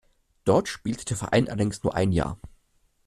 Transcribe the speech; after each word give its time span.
Dort 0.45 0.67
spielte 0.67 1.05
der 1.05 1.15
Verein 1.17 1.45
allerdings 1.47 1.83
nur 1.83 1.93
ein 1.93 2.11
Jahr. 2.11 2.39